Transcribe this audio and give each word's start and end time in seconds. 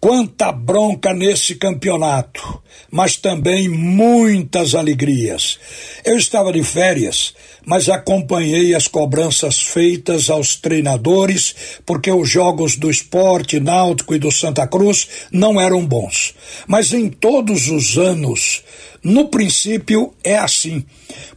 quanta 0.00 0.52
bronca 0.52 1.12
nesse 1.12 1.56
campeonato, 1.56 2.62
mas 2.90 3.16
também 3.16 3.68
muitas 3.68 4.74
alegrias. 4.74 5.58
Eu 6.04 6.16
estava 6.16 6.52
de 6.52 6.62
férias 6.62 7.34
mas 7.68 7.86
acompanhei 7.90 8.74
as 8.74 8.88
cobranças 8.88 9.60
feitas 9.60 10.30
aos 10.30 10.56
treinadores, 10.56 11.54
porque 11.84 12.10
os 12.10 12.26
jogos 12.26 12.76
do 12.76 12.90
esporte 12.90 13.60
náutico 13.60 14.14
e 14.14 14.18
do 14.18 14.32
Santa 14.32 14.66
Cruz 14.66 15.06
não 15.30 15.60
eram 15.60 15.84
bons. 15.84 16.34
Mas 16.66 16.94
em 16.94 17.10
todos 17.10 17.68
os 17.68 17.98
anos, 17.98 18.64
no 19.02 19.28
princípio 19.28 20.12
é 20.24 20.36
assim, 20.36 20.84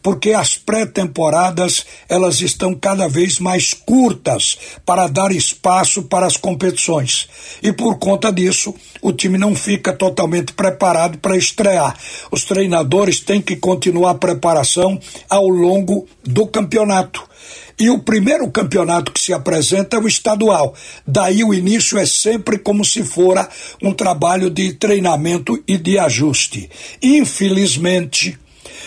porque 0.01 0.31
as 0.31 0.55
pré-temporadas 0.55 1.85
elas 2.09 2.41
estão 2.41 2.73
cada 2.73 3.07
vez 3.07 3.39
mais 3.39 3.73
curtas 3.73 4.57
para 4.85 5.07
dar 5.07 5.31
espaço 5.31 6.03
para 6.03 6.25
as 6.25 6.37
competições. 6.37 7.29
E 7.61 7.71
por 7.71 7.97
conta 7.99 8.31
disso, 8.31 8.73
o 9.01 9.11
time 9.13 9.37
não 9.37 9.55
fica 9.55 9.93
totalmente 9.93 10.53
preparado 10.53 11.17
para 11.19 11.37
estrear. 11.37 11.97
Os 12.31 12.43
treinadores 12.43 13.19
têm 13.19 13.41
que 13.41 13.55
continuar 13.55 14.11
a 14.11 14.15
preparação 14.15 14.99
ao 15.29 15.47
longo 15.47 16.07
do 16.23 16.47
campeonato. 16.47 17.30
E 17.79 17.89
o 17.89 17.99
primeiro 17.99 18.49
campeonato 18.51 19.11
que 19.11 19.19
se 19.19 19.33
apresenta 19.33 19.97
é 19.97 19.99
o 19.99 20.07
estadual. 20.07 20.75
Daí 21.05 21.43
o 21.43 21.53
início 21.53 21.97
é 21.97 22.05
sempre 22.05 22.57
como 22.57 22.85
se 22.85 23.03
fora 23.03 23.49
um 23.81 23.93
trabalho 23.93 24.49
de 24.49 24.73
treinamento 24.73 25.61
e 25.67 25.77
de 25.77 25.97
ajuste. 25.97 26.69
Infelizmente, 27.01 28.37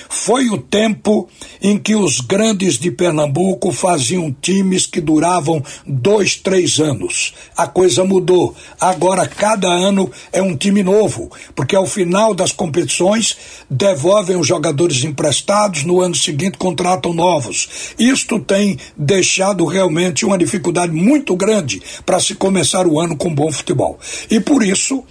foi 0.08 0.48
o 0.48 0.58
tempo 0.58 1.28
em 1.60 1.78
que 1.78 1.94
os 1.94 2.20
grandes 2.20 2.78
de 2.78 2.90
Pernambuco 2.90 3.72
faziam 3.72 4.34
times 4.40 4.86
que 4.86 5.00
duravam 5.00 5.62
dois, 5.86 6.36
três 6.36 6.78
anos. 6.78 7.34
A 7.56 7.66
coisa 7.66 8.04
mudou. 8.04 8.54
Agora, 8.80 9.26
cada 9.26 9.68
ano 9.68 10.10
é 10.32 10.42
um 10.42 10.56
time 10.56 10.82
novo, 10.82 11.30
porque 11.54 11.76
ao 11.76 11.86
final 11.86 12.34
das 12.34 12.52
competições 12.52 13.36
devolvem 13.68 14.36
os 14.36 14.46
jogadores 14.46 15.04
emprestados, 15.04 15.84
no 15.84 16.00
ano 16.00 16.14
seguinte 16.14 16.58
contratam 16.58 17.12
novos. 17.12 17.94
Isto 17.98 18.38
tem 18.40 18.78
deixado 18.96 19.64
realmente 19.64 20.24
uma 20.24 20.38
dificuldade 20.38 20.92
muito 20.92 21.36
grande 21.36 21.82
para 22.04 22.20
se 22.20 22.34
começar 22.34 22.86
o 22.86 23.00
ano 23.00 23.16
com 23.16 23.34
bom 23.34 23.50
futebol. 23.50 23.98
E 24.30 24.40
por 24.40 24.62
isso 24.62 25.04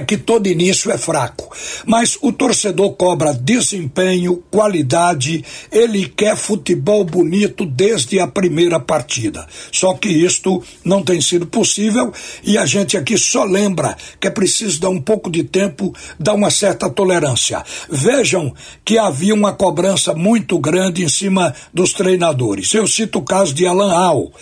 que 0.00 0.16
todo 0.16 0.46
início 0.46 0.90
é 0.90 0.98
fraco. 0.98 1.54
Mas 1.84 2.18
o 2.20 2.32
torcedor 2.32 2.92
cobra 2.94 3.32
desempenho, 3.32 4.42
qualidade, 4.50 5.44
ele 5.70 6.08
quer 6.08 6.36
futebol 6.36 7.04
bonito 7.04 7.64
desde 7.64 8.18
a 8.20 8.26
primeira 8.26 8.78
partida. 8.80 9.46
Só 9.72 9.94
que 9.94 10.08
isto 10.08 10.62
não 10.84 11.02
tem 11.02 11.20
sido 11.20 11.46
possível 11.46 12.12
e 12.42 12.58
a 12.58 12.66
gente 12.66 12.96
aqui 12.96 13.16
só 13.16 13.44
lembra 13.44 13.96
que 14.20 14.26
é 14.26 14.30
preciso 14.30 14.80
dar 14.80 14.90
um 14.90 15.00
pouco 15.00 15.30
de 15.30 15.44
tempo, 15.44 15.94
dar 16.18 16.34
uma 16.34 16.50
certa 16.50 16.88
tolerância. 16.90 17.62
Vejam 17.90 18.54
que 18.84 18.98
havia 18.98 19.34
uma 19.34 19.52
cobrança 19.52 20.14
muito 20.14 20.58
grande 20.58 21.04
em 21.04 21.08
cima 21.08 21.54
dos 21.72 21.92
treinadores. 21.92 22.72
Eu 22.74 22.86
cito 22.86 23.18
o 23.18 23.24
caso 23.24 23.54
de 23.54 23.66
Alan 23.66 23.92
Al. 23.92 24.32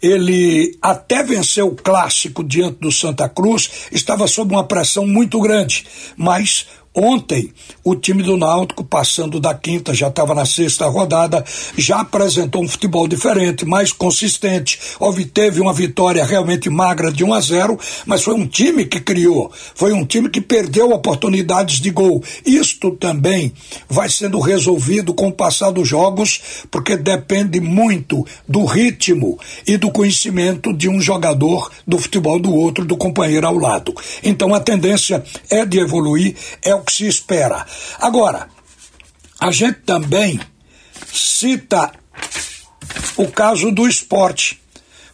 Ele 0.00 0.76
até 0.82 1.22
venceu 1.22 1.68
o 1.68 1.76
clássico 1.76 2.42
diante 2.42 2.78
do 2.80 2.90
Santa 2.90 3.28
Cruz, 3.28 3.70
estava 3.92 4.26
sob 4.26 4.52
uma 4.52 4.64
pressão 4.64 5.01
muito 5.06 5.40
grande, 5.40 5.86
mas 6.16 6.66
Ontem, 6.94 7.50
o 7.82 7.96
time 7.96 8.22
do 8.22 8.36
Náutico, 8.36 8.84
passando 8.84 9.40
da 9.40 9.54
quinta, 9.54 9.94
já 9.94 10.08
estava 10.08 10.34
na 10.34 10.44
sexta 10.44 10.86
rodada, 10.88 11.42
já 11.76 12.00
apresentou 12.00 12.62
um 12.62 12.68
futebol 12.68 13.08
diferente, 13.08 13.64
mais 13.64 13.92
consistente. 13.92 14.78
Obteve 15.00 15.58
uma 15.58 15.72
vitória 15.72 16.22
realmente 16.22 16.68
magra 16.68 17.10
de 17.10 17.24
1 17.24 17.32
a 17.32 17.40
0, 17.40 17.78
mas 18.04 18.22
foi 18.22 18.34
um 18.34 18.46
time 18.46 18.84
que 18.84 19.00
criou, 19.00 19.50
foi 19.74 19.94
um 19.94 20.04
time 20.04 20.28
que 20.28 20.40
perdeu 20.40 20.90
oportunidades 20.90 21.80
de 21.80 21.90
gol. 21.90 22.22
Isto 22.44 22.90
também 22.90 23.54
vai 23.88 24.10
sendo 24.10 24.38
resolvido 24.38 25.14
com 25.14 25.28
o 25.28 25.32
passar 25.32 25.70
dos 25.70 25.88
jogos, 25.88 26.66
porque 26.70 26.94
depende 26.94 27.58
muito 27.58 28.26
do 28.46 28.66
ritmo 28.66 29.38
e 29.66 29.78
do 29.78 29.90
conhecimento 29.90 30.74
de 30.74 30.90
um 30.90 31.00
jogador 31.00 31.70
do 31.86 31.98
futebol 31.98 32.38
do 32.38 32.54
outro, 32.54 32.84
do 32.84 32.98
companheiro 32.98 33.46
ao 33.46 33.56
lado. 33.56 33.94
Então 34.22 34.54
a 34.54 34.60
tendência 34.60 35.24
é 35.48 35.64
de 35.64 35.78
evoluir, 35.78 36.34
é 36.62 36.81
o 36.82 36.84
que 36.84 36.92
se 36.92 37.06
espera. 37.06 37.64
Agora, 37.98 38.48
a 39.40 39.50
gente 39.50 39.80
também 39.80 40.40
cita 41.12 41.92
o 43.16 43.28
caso 43.28 43.70
do 43.70 43.86
esporte. 43.86 44.60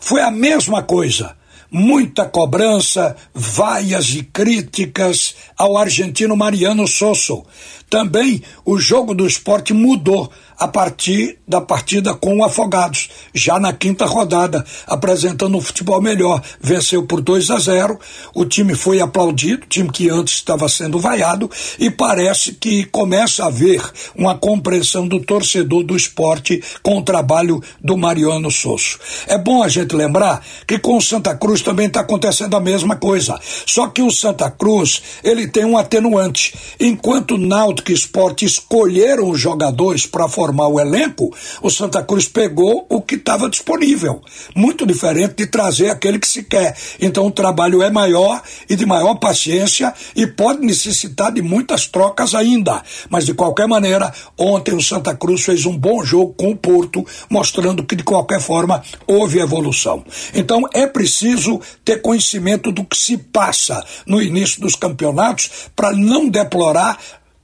Foi 0.00 0.22
a 0.22 0.30
mesma 0.30 0.82
coisa. 0.82 1.36
Muita 1.70 2.24
cobrança, 2.24 3.14
vaias 3.34 4.08
e 4.14 4.22
críticas 4.22 5.34
ao 5.56 5.76
argentino 5.76 6.34
Mariano 6.34 6.88
Sosso. 6.88 7.44
Também 7.90 8.42
o 8.64 8.78
jogo 8.78 9.14
do 9.14 9.26
esporte 9.26 9.74
mudou 9.74 10.32
a 10.58 10.66
partir 10.66 11.38
da 11.46 11.60
partida 11.60 12.12
com 12.14 12.38
o 12.38 12.44
Afogados, 12.44 13.08
já 13.32 13.60
na 13.60 13.72
quinta 13.72 14.04
rodada, 14.04 14.64
apresentando 14.86 15.56
um 15.56 15.60
futebol 15.60 16.02
melhor. 16.02 16.42
Venceu 16.60 17.06
por 17.06 17.20
2 17.20 17.50
a 17.50 17.58
0. 17.58 17.98
O 18.34 18.44
time 18.44 18.74
foi 18.74 19.00
aplaudido, 19.00 19.66
time 19.66 19.88
que 19.88 20.10
antes 20.10 20.34
estava 20.34 20.68
sendo 20.68 20.98
vaiado, 20.98 21.48
e 21.78 21.90
parece 21.90 22.52
que 22.52 22.84
começa 22.84 23.44
a 23.44 23.46
haver 23.46 23.80
uma 24.16 24.36
compreensão 24.36 25.06
do 25.06 25.20
torcedor 25.20 25.84
do 25.84 25.96
esporte 25.96 26.62
com 26.82 26.98
o 26.98 27.02
trabalho 27.02 27.62
do 27.80 27.96
Mariano 27.96 28.50
Sosso. 28.50 28.98
É 29.28 29.38
bom 29.38 29.62
a 29.62 29.68
gente 29.68 29.94
lembrar 29.94 30.44
que 30.66 30.78
com 30.78 30.96
o 30.96 31.02
Santa 31.02 31.36
Cruz 31.36 31.62
também 31.62 31.86
está 31.86 32.00
acontecendo 32.00 32.56
a 32.56 32.60
mesma 32.60 32.96
coisa. 32.96 33.38
Só 33.64 33.86
que 33.88 34.02
o 34.02 34.10
Santa 34.10 34.50
Cruz 34.50 35.02
ele 35.22 35.46
tem 35.46 35.64
um 35.64 35.78
atenuante. 35.78 36.54
Enquanto 36.80 37.34
o 37.34 37.38
Náutico 37.38 37.92
Esporte 37.92 38.44
escolheram 38.44 39.30
os 39.30 39.40
jogadores 39.40 40.04
para 40.04 40.28
formar 40.28 40.47
formar 40.48 40.68
o 40.68 40.80
elenco, 40.80 41.34
o 41.60 41.70
Santa 41.70 42.02
Cruz 42.02 42.26
pegou 42.26 42.86
o 42.88 43.02
que 43.02 43.16
estava 43.16 43.50
disponível. 43.50 44.22
Muito 44.54 44.86
diferente 44.86 45.34
de 45.34 45.46
trazer 45.46 45.90
aquele 45.90 46.18
que 46.18 46.26
se 46.26 46.42
quer. 46.42 46.74
Então 46.98 47.26
o 47.26 47.30
trabalho 47.30 47.82
é 47.82 47.90
maior 47.90 48.40
e 48.68 48.74
de 48.74 48.86
maior 48.86 49.16
paciência 49.16 49.92
e 50.16 50.26
pode 50.26 50.64
necessitar 50.64 51.30
de 51.30 51.42
muitas 51.42 51.86
trocas 51.86 52.34
ainda. 52.34 52.82
Mas 53.10 53.26
de 53.26 53.34
qualquer 53.34 53.68
maneira, 53.68 54.10
ontem 54.38 54.74
o 54.74 54.82
Santa 54.82 55.14
Cruz 55.14 55.44
fez 55.44 55.66
um 55.66 55.76
bom 55.76 56.02
jogo 56.02 56.32
com 56.32 56.50
o 56.50 56.56
Porto, 56.56 57.04
mostrando 57.28 57.84
que 57.84 57.94
de 57.94 58.02
qualquer 58.02 58.40
forma 58.40 58.82
houve 59.06 59.40
evolução. 59.40 60.02
Então 60.34 60.62
é 60.72 60.86
preciso 60.86 61.60
ter 61.84 62.00
conhecimento 62.00 62.72
do 62.72 62.84
que 62.84 62.96
se 62.96 63.18
passa 63.18 63.84
no 64.06 64.22
início 64.22 64.62
dos 64.62 64.74
campeonatos 64.74 65.68
para 65.76 65.92
não 65.92 66.26
deplorar 66.26 66.98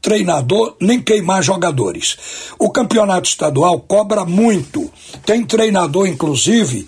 treinador 0.04 0.76
nem 0.78 1.00
queimar 1.00 1.42
jogadores. 1.42 2.18
O 2.58 2.70
campeonato 2.70 3.26
estadual 3.26 3.80
cobra 3.80 4.26
muito. 4.26 4.92
Tem 5.24 5.42
treinador, 5.42 6.06
inclusive, 6.06 6.86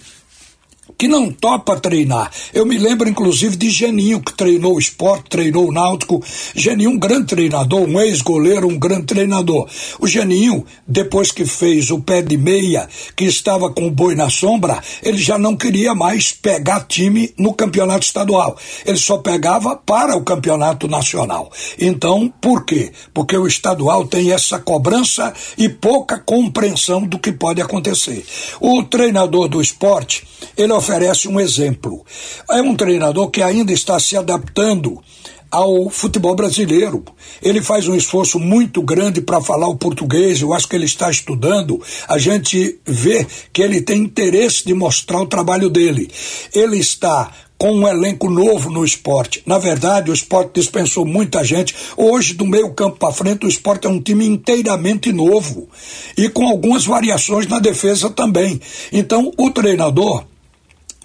que 0.99 1.07
não 1.09 1.31
topa 1.31 1.79
treinar. 1.79 2.31
Eu 2.55 2.65
me 2.65 2.79
lembro, 2.79 3.09
inclusive, 3.09 3.57
de 3.57 3.71
Geninho, 3.71 4.21
que 4.21 4.33
treinou 4.33 4.77
o 4.77 4.79
esporte, 4.79 5.31
treinou 5.31 5.69
o 5.69 5.73
náutico. 5.73 6.23
Geninho, 6.55 6.91
um 6.91 6.99
grande 6.99 7.27
treinador, 7.27 7.83
um 7.83 8.01
ex-goleiro, 8.01 8.67
um 8.67 8.79
grande 8.79 9.07
treinador. 9.07 9.69
O 10.01 10.07
Geninho, 10.07 10.65
depois 10.87 11.31
que 11.31 11.45
fez 11.45 11.91
o 11.91 12.01
pé 12.01 12.23
de 12.23 12.37
meia, 12.37 12.89
que 13.15 13.25
estava 13.25 13.71
com 13.71 13.87
o 13.87 13.91
boi 13.91 14.15
na 14.15 14.31
sombra, 14.31 14.83
ele 15.03 15.19
já 15.19 15.39
não 15.39 15.57
queria 15.57 15.95
mais 15.95 16.33
pegar 16.33 16.87
time 16.87 17.33
no 17.39 17.53
campeonato 17.53 18.05
estadual. 18.05 18.57
Ele 18.85 18.99
só 18.99 19.19
pegava 19.19 19.77
para 19.77 20.17
o 20.17 20.25
campeonato 20.25 20.89
nacional. 20.89 21.51
Então, 21.79 22.33
por 22.41 22.65
quê? 22.65 22.93
Porque 23.13 23.37
o 23.37 23.47
estadual 23.47 24.07
tem 24.07 24.33
essa 24.33 24.59
cobrança 24.59 25.33
e 25.59 25.69
pouca 25.69 26.19
compreensão 26.19 27.03
do 27.03 27.19
que 27.19 27.33
pode 27.33 27.61
acontecer. 27.61 28.25
O 28.61 28.83
treinador 28.83 29.49
do 29.49 29.61
esporte, 29.61 30.27
ele 30.57 30.73
oferece 30.87 31.27
um 31.27 31.41
exemplo. 31.41 32.05
É 32.49 32.63
um 32.63 32.77
treinador 32.77 33.29
que 33.29 33.43
ainda 33.43 33.73
está 33.73 33.99
se 33.99 34.17
adaptando 34.17 35.03
ao 35.51 35.91
futebol 35.91 36.35
brasileiro. 36.35 37.05
Ele 37.43 37.61
faz 37.61 37.89
um 37.89 37.95
esforço 37.97 38.39
muito 38.39 38.81
grande 38.83 39.21
para 39.21 39.41
falar 39.41 39.67
o 39.69 39.77
português, 39.77 40.41
eu 40.41 40.53
acho 40.53 40.69
que 40.69 40.77
ele 40.77 40.85
está 40.85 41.11
estudando. 41.11 41.81
A 42.09 42.19
gente 42.19 42.79
vê 42.85 43.27
que 43.53 43.63
ele 43.63 43.81
tem 43.81 44.03
interesse 44.03 44.65
de 44.65 44.75
mostrar 44.75 45.21
o 45.21 45.27
trabalho 45.27 45.69
dele. 45.69 46.11
Ele 46.55 46.79
está 46.79 47.33
com 47.59 47.73
um 47.73 47.89
elenco 47.89 48.29
novo 48.29 48.71
no 48.71 48.85
esporte. 48.85 49.43
Na 49.47 49.59
verdade, 49.59 50.11
o 50.11 50.15
esporte 50.15 50.53
dispensou 50.55 51.07
muita 51.07 51.43
gente. 51.43 51.75
Hoje, 51.97 52.35
do 52.35 52.45
meio 52.45 52.71
campo 52.75 52.99
para 52.99 53.13
frente, 53.13 53.47
o 53.47 53.49
esporte 53.49 53.87
é 53.87 53.91
um 53.91 54.01
time 54.01 54.27
inteiramente 54.27 55.13
novo 55.13 55.69
e 56.17 56.29
com 56.29 56.47
algumas 56.47 56.85
variações 56.85 57.47
na 57.47 57.59
defesa 57.59 58.11
também. 58.11 58.61
Então, 58.93 59.33
o 59.39 59.51
treinador 59.51 60.25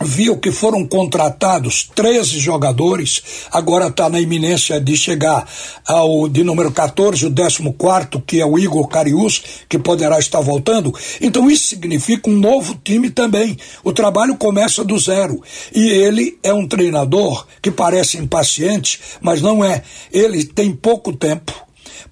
viu 0.03 0.37
que 0.37 0.51
foram 0.51 0.85
contratados 0.85 1.89
13 1.95 2.39
jogadores, 2.39 3.21
agora 3.51 3.87
está 3.87 4.09
na 4.09 4.19
iminência 4.19 4.79
de 4.79 4.95
chegar 4.95 5.47
ao 5.85 6.27
de 6.27 6.43
número 6.43 6.71
14, 6.71 7.25
o 7.25 7.33
14, 7.33 8.23
que 8.25 8.39
é 8.39 8.45
o 8.45 8.57
Igor 8.57 8.87
Carius, 8.87 9.41
que 9.67 9.77
poderá 9.77 10.19
estar 10.19 10.41
voltando. 10.41 10.93
Então 11.19 11.49
isso 11.49 11.67
significa 11.67 12.29
um 12.29 12.37
novo 12.37 12.79
time 12.83 13.09
também. 13.09 13.57
O 13.83 13.93
trabalho 13.93 14.35
começa 14.37 14.83
do 14.83 14.97
zero. 14.97 15.41
E 15.73 15.89
ele 15.89 16.37
é 16.43 16.53
um 16.53 16.67
treinador 16.67 17.45
que 17.61 17.71
parece 17.71 18.17
impaciente, 18.17 18.99
mas 19.21 19.41
não 19.41 19.63
é. 19.63 19.83
Ele 20.11 20.43
tem 20.45 20.71
pouco 20.71 21.13
tempo 21.13 21.53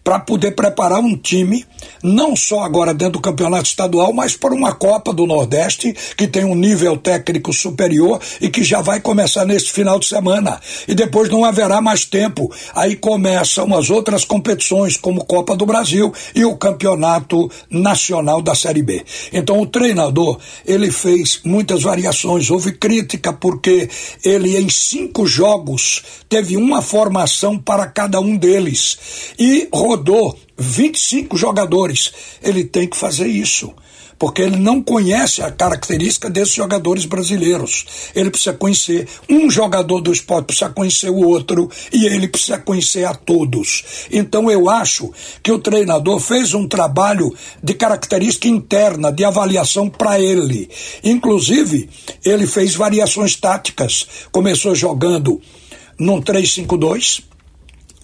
para 0.03 0.19
poder 0.19 0.51
preparar 0.51 1.00
um 1.00 1.15
time, 1.15 1.65
não 2.03 2.35
só 2.35 2.63
agora 2.63 2.93
dentro 2.93 3.13
do 3.13 3.21
campeonato 3.21 3.67
estadual, 3.67 4.13
mas 4.13 4.35
para 4.35 4.53
uma 4.53 4.73
Copa 4.73 5.13
do 5.13 5.25
Nordeste 5.25 5.95
que 6.15 6.27
tem 6.27 6.45
um 6.45 6.55
nível 6.55 6.97
técnico 6.97 7.53
superior 7.53 8.19
e 8.39 8.49
que 8.49 8.63
já 8.63 8.81
vai 8.81 8.99
começar 8.99 9.45
nesse 9.45 9.71
final 9.71 9.99
de 9.99 10.05
semana. 10.05 10.59
E 10.87 10.95
depois 10.95 11.29
não 11.29 11.43
haverá 11.43 11.81
mais 11.81 12.05
tempo. 12.05 12.51
Aí 12.73 12.95
começam 12.95 13.75
as 13.75 13.89
outras 13.89 14.23
competições, 14.23 14.97
como 14.97 15.25
Copa 15.25 15.55
do 15.55 15.65
Brasil 15.65 16.13
e 16.33 16.45
o 16.45 16.55
Campeonato 16.55 17.49
Nacional 17.69 18.41
da 18.41 18.55
Série 18.55 18.83
B. 18.83 19.03
Então 19.33 19.59
o 19.59 19.67
treinador, 19.67 20.39
ele 20.65 20.91
fez 20.91 21.41
muitas 21.43 21.83
variações. 21.83 22.49
Houve 22.49 22.71
crítica 22.73 23.33
porque 23.33 23.89
ele 24.23 24.57
em 24.57 24.69
cinco 24.69 25.25
jogos 25.25 26.03
teve 26.27 26.55
uma 26.57 26.81
formação 26.81 27.57
para 27.57 27.87
cada 27.87 28.19
um 28.19 28.35
deles. 28.35 28.97
E 29.37 29.67
rodou 29.73 30.37
25 30.59 31.38
jogadores. 31.38 32.11
Ele 32.41 32.63
tem 32.63 32.88
que 32.88 32.97
fazer 32.97 33.27
isso 33.27 33.73
porque 34.19 34.41
ele 34.41 34.57
não 34.57 34.83
conhece 34.83 35.41
a 35.41 35.50
característica 35.50 36.29
desses 36.29 36.53
jogadores 36.53 37.06
brasileiros. 37.06 38.11
Ele 38.13 38.29
precisa 38.29 38.53
conhecer 38.53 39.07
um 39.29 39.50
jogador 39.50 40.01
do 40.01 40.11
esporte, 40.11 40.47
precisa 40.47 40.69
conhecer 40.69 41.09
o 41.09 41.25
outro 41.25 41.71
e 41.91 42.06
ele 42.06 42.27
precisa 42.27 42.57
conhecer 42.57 43.06
a 43.06 43.15
todos. 43.15 44.07
Então 44.11 44.51
eu 44.51 44.69
acho 44.69 45.11
que 45.41 45.51
o 45.51 45.57
treinador 45.57 46.19
fez 46.19 46.53
um 46.53 46.67
trabalho 46.67 47.33
de 47.63 47.73
característica 47.73 48.50
interna, 48.50 49.09
de 49.09 49.23
avaliação 49.23 49.89
para 49.89 50.19
ele. 50.19 50.69
Inclusive, 51.01 51.89
ele 52.25 52.45
fez 52.45 52.75
variações 52.75 53.38
táticas. 53.38 54.05
Começou 54.33 54.75
jogando 54.75 55.39
num 55.97 56.21
3-5-2 56.21 57.28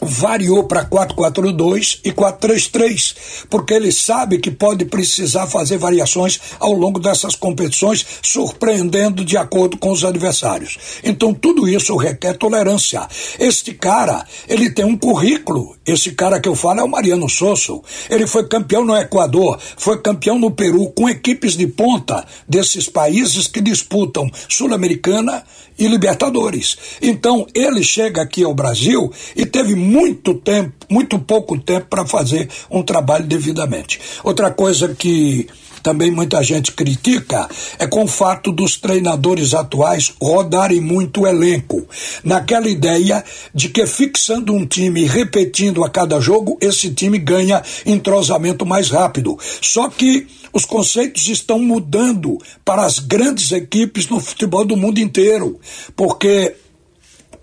variou 0.05 0.63
para 0.63 0.85
442 0.85 1.99
e 2.03 2.11
433, 2.11 3.15
porque 3.49 3.73
ele 3.73 3.91
sabe 3.91 4.37
que 4.37 4.51
pode 4.51 4.85
precisar 4.85 5.47
fazer 5.47 5.77
variações 5.77 6.39
ao 6.59 6.73
longo 6.73 6.99
dessas 6.99 7.35
competições, 7.35 8.05
surpreendendo 8.21 9.25
de 9.25 9.37
acordo 9.37 9.77
com 9.77 9.91
os 9.91 10.03
adversários. 10.03 10.77
Então 11.03 11.33
tudo 11.33 11.67
isso 11.67 11.95
requer 11.95 12.37
tolerância. 12.37 13.07
Este 13.39 13.73
cara, 13.73 14.25
ele 14.47 14.69
tem 14.69 14.85
um 14.85 14.97
currículo. 14.97 15.75
Esse 15.85 16.11
cara 16.11 16.39
que 16.39 16.49
eu 16.49 16.55
falo 16.55 16.79
é 16.79 16.83
o 16.83 16.89
Mariano 16.89 17.29
Sosso. 17.29 17.81
Ele 18.09 18.25
foi 18.25 18.47
campeão 18.47 18.85
no 18.85 18.95
Equador, 18.95 19.59
foi 19.77 20.01
campeão 20.01 20.39
no 20.39 20.51
Peru 20.51 20.91
com 20.91 21.09
equipes 21.09 21.55
de 21.55 21.67
ponta 21.67 22.25
desses 22.47 22.87
países 22.87 23.47
que 23.47 23.61
disputam 23.61 24.29
Sul-Americana 24.49 25.43
e 25.77 25.87
Libertadores. 25.87 26.77
Então 27.01 27.45
ele 27.53 27.83
chega 27.83 28.21
aqui 28.21 28.43
ao 28.43 28.53
Brasil 28.53 29.11
e 29.35 29.45
teve 29.45 29.75
muito 29.95 30.33
tempo, 30.33 30.73
muito 30.89 31.17
pouco 31.17 31.57
tempo 31.57 31.85
para 31.89 32.05
fazer 32.05 32.49
um 32.69 32.83
trabalho 32.83 33.25
devidamente. 33.25 33.97
Outra 34.25 34.51
coisa 34.51 34.93
que 34.93 35.47
também 35.81 36.11
muita 36.11 36.43
gente 36.43 36.73
critica 36.73 37.47
é 37.79 37.87
com 37.87 38.03
o 38.03 38.07
fato 38.07 38.51
dos 38.51 38.75
treinadores 38.75 39.53
atuais 39.53 40.13
rodarem 40.21 40.81
muito 40.81 41.21
o 41.21 41.27
elenco, 41.27 41.87
naquela 42.23 42.67
ideia 42.67 43.23
de 43.53 43.69
que 43.69 43.85
fixando 43.85 44.51
um 44.51 44.65
time 44.65 45.03
e 45.03 45.07
repetindo 45.07 45.83
a 45.85 45.89
cada 45.89 46.19
jogo, 46.19 46.57
esse 46.59 46.89
time 46.89 47.17
ganha 47.17 47.63
entrosamento 47.85 48.65
mais 48.65 48.89
rápido. 48.89 49.37
Só 49.61 49.87
que 49.87 50.27
os 50.51 50.65
conceitos 50.65 51.29
estão 51.29 51.59
mudando 51.59 52.37
para 52.65 52.83
as 52.83 52.99
grandes 52.99 53.51
equipes 53.53 54.09
no 54.09 54.19
futebol 54.19 54.65
do 54.65 54.75
mundo 54.75 54.99
inteiro, 54.99 55.57
porque 55.95 56.55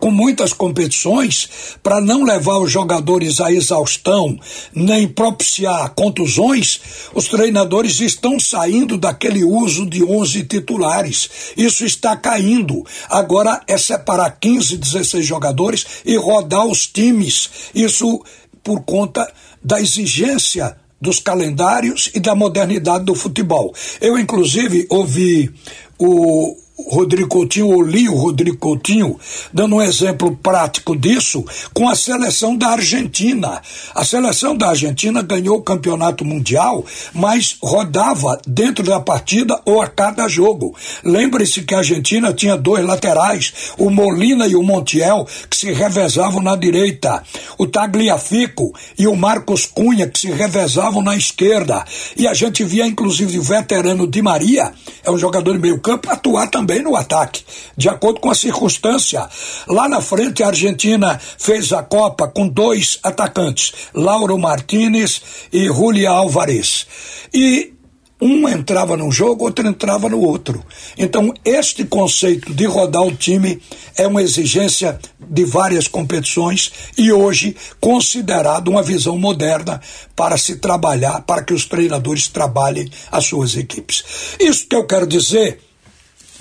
com 0.03 0.11
muitas 0.11 0.53
competições 0.53 1.49
para 1.81 2.01
não 2.01 2.25
levar 2.25 2.59
os 2.59 2.73
jogadores 2.73 3.41
à 3.41 3.53
exaustão 3.53 4.37
nem 4.75 5.07
propiciar 5.07 5.91
contusões, 5.91 6.81
os 7.15 7.29
treinadores 7.29 8.01
estão 8.01 8.41
saindo 8.41 8.99
daquele 8.99 9.45
uso 9.45 9.89
de 9.89 10.03
11 10.03 10.43
titulares. 10.43 11.31
Isso 11.57 11.85
está 11.85 12.17
caindo. 12.17 12.85
Agora 13.09 13.63
é 13.69 13.79
separar 13.79 14.39
15, 14.41 14.77
16 14.77 15.25
jogadores 15.25 15.87
e 16.05 16.17
rodar 16.17 16.67
os 16.67 16.85
times. 16.85 17.49
Isso 17.73 18.25
por 18.61 18.81
conta 18.81 19.33
da 19.63 19.81
exigência 19.81 20.77
dos 21.01 21.21
calendários 21.21 22.11
e 22.13 22.19
da 22.19 22.35
modernidade 22.35 23.05
do 23.05 23.15
futebol. 23.15 23.73
Eu, 24.01 24.19
inclusive, 24.19 24.85
ouvi 24.91 25.49
o, 25.97 26.57
Rodrigo 26.89 27.29
Coutinho, 27.29 27.69
ou 27.69 27.83
li 27.83 28.09
o 28.09 28.15
Rodrigo 28.15 28.57
Coutinho, 28.57 29.19
dando 29.53 29.77
um 29.77 29.83
exemplo 29.83 30.37
prático 30.43 30.97
disso, 30.97 31.45
com 31.73 31.89
a 31.89 31.95
seleção 31.95 32.57
da 32.57 32.69
Argentina. 32.69 33.61
A 33.95 34.05
seleção 34.05 34.57
da 34.57 34.69
Argentina 34.69 35.23
ganhou 35.23 35.57
o 35.57 35.63
campeonato 35.63 36.25
mundial, 36.25 36.85
mas 37.15 37.57
rodava 37.63 38.41
dentro 38.47 38.85
da 38.85 39.01
partida 39.01 39.61
ou 39.65 39.81
a 39.81 39.87
cada 39.87 40.29
jogo. 40.29 40.75
Lembre-se 41.05 41.63
que 41.63 41.75
a 41.75 41.79
Argentina 41.79 42.33
tinha 42.33 42.57
dois 42.57 42.85
laterais, 42.85 43.53
o 43.79 43.91
Molina 43.91 44.47
e 44.47 44.57
o 44.57 44.63
Montiel, 44.63 45.27
que 45.49 45.57
se 45.57 45.73
revezavam 45.73 46.43
na 46.43 46.57
direita, 46.57 47.23
o 47.59 47.67
Tagliafico 47.67 48.73
e 48.99 49.07
o 49.07 49.17
Marcos 49.17 49.67
Cunha, 49.67 50.09
que 50.09 50.19
se 50.19 50.31
revezavam 50.31 51.03
na 51.03 51.17
esquerda. 51.17 51.85
E 52.17 52.27
a 52.27 52.35
gente 52.35 52.65
via, 52.65 52.87
inclusive, 52.87 53.39
o 53.39 53.43
veterano 53.43 54.07
Di 54.07 54.23
Maria, 54.23 54.73
é 55.05 55.11
um 55.11 55.19
jogador 55.19 55.53
de 55.55 55.61
meio 55.61 55.81
campo, 55.81 56.11
atuar 56.11 56.49
também 56.49 56.72
também 56.73 56.83
no 56.83 56.97
ataque, 56.97 57.45
de 57.77 57.89
acordo 57.89 58.21
com 58.21 58.31
a 58.31 58.35
circunstância. 58.35 59.29
Lá 59.69 59.89
na 59.89 60.01
frente, 60.01 60.43
a 60.43 60.49
Argentina 60.49 61.21
fez 61.39 61.73
a 61.73 61.83
Copa 61.83 62.27
com 62.29 62.49
dois 62.49 62.99
atacantes, 63.03 63.73
Lauro 63.95 64.39
Martinez 64.39 65.21
e 65.53 65.67
Julia 65.67 66.11
Alvarez. 66.11 66.87
E 67.33 67.75
um 68.21 68.49
entrava 68.49 68.97
num 68.97 69.11
jogo, 69.11 69.45
outro 69.45 69.67
entrava 69.67 70.09
no 70.09 70.21
outro. 70.21 70.65
Então, 70.97 71.35
este 71.45 71.85
conceito 71.85 72.55
de 72.55 72.65
rodar 72.65 73.03
o 73.03 73.15
time 73.15 73.61
é 73.97 74.07
uma 74.07 74.23
exigência 74.23 74.99
de 75.19 75.45
várias 75.45 75.89
competições 75.89 76.73
e 76.97 77.13
hoje 77.13 77.57
considerado 77.81 78.69
uma 78.69 78.83
visão 78.83 79.19
moderna 79.19 79.81
para 80.15 80.39
se 80.39 80.57
trabalhar, 80.57 81.23
para 81.23 81.43
que 81.43 81.53
os 81.53 81.67
treinadores 81.67 82.29
trabalhem 82.29 82.89
as 83.11 83.27
suas 83.27 83.57
equipes. 83.57 84.05
Isso 84.39 84.67
que 84.69 84.77
eu 84.77 84.87
quero 84.87 85.07
dizer 85.07 85.59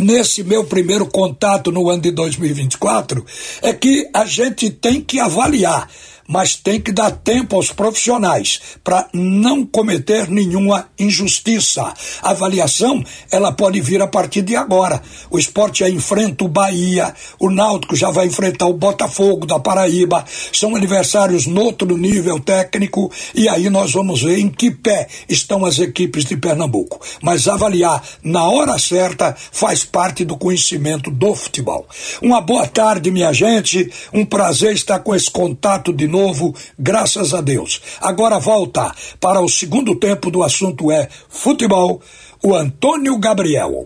nesse 0.02 0.44
meu 0.44 0.66
primeiro 0.66 1.06
contato 1.06 1.72
no 1.72 1.90
ano 1.90 2.02
de 2.02 2.12
2024 2.12 3.26
é 3.62 3.74
que 3.74 4.10
a 4.14 4.26
gente 4.26 4.70
tem 4.70 5.02
que 5.02 5.20
avaliar 5.20 5.90
mas 6.32 6.56
tem 6.56 6.80
que 6.80 6.94
dar 6.94 7.12
tempo 7.12 7.58
aos 7.58 7.74
profissionais 7.74 8.62
para 8.82 9.06
não 9.14 9.66
cometer 9.66 10.30
nenhuma 10.30 10.88
injustiça. 10.98 11.94
A 12.24 12.30
avaliação, 12.30 13.04
ela 13.30 13.52
pode 13.52 13.82
vir 13.82 14.02
a 14.02 14.08
partir 14.08 14.42
de 14.42 14.56
agora. 14.56 15.02
O 15.30 15.38
esporte 15.38 15.80
já 15.80 15.90
enfrenta 15.90 16.46
o 16.46 16.48
Bahia, 16.48 17.14
o 17.38 17.50
Náutico 17.50 17.98
já 17.98 18.10
vai 18.10 18.28
enfrentar 18.28 18.68
o 18.68 18.74
Botafogo 18.74 19.46
da 19.46 19.60
Paraíba, 19.60 20.24
são 20.54 20.74
adversários 20.74 21.46
no 21.48 21.62
outro 21.64 21.98
nível 21.98 22.40
técnico 22.40 23.12
e 23.36 23.50
aí 23.50 23.70
nós 23.70 23.92
vamos 23.92 24.22
ver 24.22 24.40
em 24.40 24.48
que 24.48 24.72
pé 24.72 25.10
estão 25.28 25.66
as 25.66 25.80
equipes 25.80 26.24
de 26.24 26.38
Pernambuco. 26.38 27.02
Mas 27.22 27.50
avaliar 27.50 28.02
na 28.24 28.50
hora 28.50 28.80
certa 28.80 29.36
faz 29.52 29.84
parte 29.84 30.24
do 30.24 30.38
conhecimento 30.38 31.12
do 31.12 31.36
futebol. 31.36 31.86
Uma 32.22 32.40
boa 32.40 32.66
tarde, 32.68 33.12
minha 33.12 33.34
gente, 33.34 33.92
um 34.14 34.24
prazer 34.24 34.74
estar 34.74 35.00
com 35.00 35.14
esse 35.14 35.30
contato 35.30 35.92
de 35.92 36.08
novo 36.08 36.21
novo, 36.22 36.54
graças 36.78 37.34
a 37.34 37.42
Deus. 37.42 37.82
Agora 38.00 38.40
volta 38.40 38.94
para 39.20 39.42
o 39.42 39.50
segundo 39.50 39.96
tempo 39.96 40.30
do 40.30 40.44
assunto 40.44 40.92
é 40.92 41.08
futebol, 41.30 42.02
o 42.44 42.54
Antônio 42.54 43.18
Gabriel. 43.18 43.86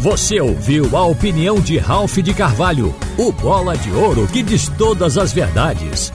Você 0.00 0.40
ouviu 0.40 0.96
a 0.96 1.04
opinião 1.06 1.58
de 1.58 1.76
Ralph 1.78 2.18
de 2.18 2.32
Carvalho, 2.32 2.94
o 3.16 3.32
bola 3.32 3.76
de 3.76 3.90
ouro 3.90 4.28
que 4.28 4.42
diz 4.42 4.68
todas 4.78 5.18
as 5.18 5.32
verdades. 5.32 6.12